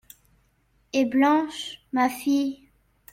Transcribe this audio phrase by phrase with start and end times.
[0.93, 1.77] Et Blanche…
[1.93, 2.67] ma fille?…